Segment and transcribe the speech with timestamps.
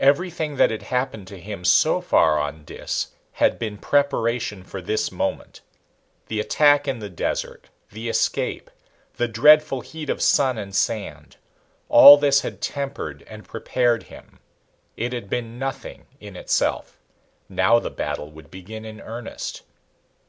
[0.00, 5.12] Everything that had happened to him so far on Dis had been preparation for this
[5.12, 5.60] moment.
[6.26, 8.68] The attack in the desert, the escape,
[9.16, 11.36] the dreadful heat of sun and sand.
[11.88, 14.40] All this had tempered and prepared him.
[14.96, 16.98] It had been nothing in itself.
[17.48, 19.62] Now the battle would begin in earnest.